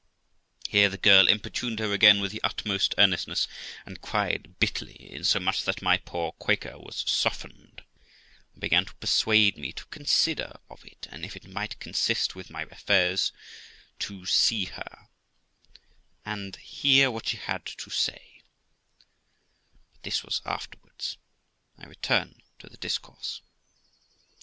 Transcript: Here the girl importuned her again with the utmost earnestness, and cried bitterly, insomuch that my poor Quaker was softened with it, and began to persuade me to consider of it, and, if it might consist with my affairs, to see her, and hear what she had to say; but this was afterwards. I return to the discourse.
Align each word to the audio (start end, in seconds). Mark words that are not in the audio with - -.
Here 0.67 0.89
the 0.89 0.97
girl 0.97 1.27
importuned 1.27 1.77
her 1.77 1.93
again 1.93 2.21
with 2.21 2.31
the 2.31 2.41
utmost 2.41 2.95
earnestness, 2.97 3.47
and 3.85 4.01
cried 4.01 4.55
bitterly, 4.59 5.11
insomuch 5.11 5.61
that 5.63 5.83
my 5.83 5.99
poor 5.99 6.31
Quaker 6.31 6.79
was 6.79 7.03
softened 7.05 7.53
with 7.83 7.85
it, 7.85 8.05
and 8.55 8.61
began 8.61 8.85
to 8.85 8.95
persuade 8.95 9.59
me 9.59 9.71
to 9.73 9.85
consider 9.91 10.59
of 10.71 10.83
it, 10.83 11.05
and, 11.11 11.23
if 11.23 11.35
it 11.35 11.43
might 11.47 11.79
consist 11.79 12.33
with 12.33 12.49
my 12.49 12.63
affairs, 12.63 13.31
to 13.99 14.25
see 14.25 14.65
her, 14.65 15.07
and 16.25 16.55
hear 16.55 17.11
what 17.11 17.27
she 17.27 17.37
had 17.37 17.63
to 17.67 17.91
say; 17.91 18.41
but 19.93 20.01
this 20.01 20.23
was 20.23 20.41
afterwards. 20.45 21.17
I 21.77 21.85
return 21.85 22.41
to 22.57 22.67
the 22.67 22.77
discourse. 22.77 23.43